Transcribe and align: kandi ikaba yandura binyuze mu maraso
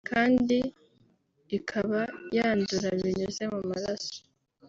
kandi 0.09 0.57
ikaba 1.57 1.99
yandura 2.35 2.89
binyuze 3.01 3.43
mu 3.53 3.61
maraso 3.69 4.17